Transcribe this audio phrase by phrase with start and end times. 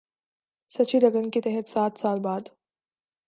[0.71, 2.43] سچی لگن کے تحت سات سال بعد